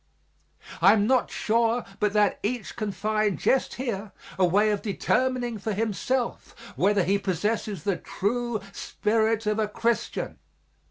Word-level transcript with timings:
I 0.81 0.93
am 0.93 1.05
not 1.05 1.29
sure 1.29 1.85
but 1.99 2.13
that 2.13 2.39
each 2.41 2.75
can 2.75 2.91
find 2.91 3.37
just 3.37 3.75
here 3.75 4.13
a 4.39 4.43
way 4.47 4.71
of 4.71 4.81
determining 4.81 5.59
for 5.59 5.73
himself 5.73 6.55
whether 6.75 7.03
he 7.03 7.19
possesses 7.19 7.83
the 7.83 7.97
true 7.97 8.61
spirit 8.73 9.45
of 9.45 9.59
a 9.59 9.67
Christian. 9.67 10.39